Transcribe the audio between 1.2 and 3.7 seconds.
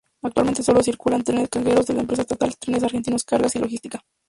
trenes cargueros de la empresa estatal Trenes Argentinos Cargas y